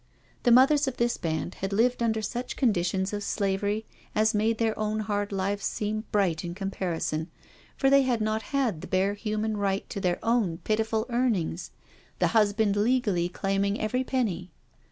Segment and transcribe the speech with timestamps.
[0.41, 3.85] The mothers of this band had lived under such conditions of slavery
[4.15, 7.29] as made their own hard lives seem bright in comparison,
[7.77, 11.69] for they had not had the bare human right to their own pitiful earnings,
[12.17, 14.49] the husband legally claiming every penny.